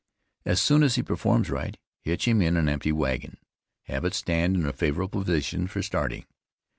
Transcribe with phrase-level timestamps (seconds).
[0.45, 3.37] As soon as he performs right, hitch him in an empty wagon;
[3.83, 6.25] have it stand in a favorable position for starting.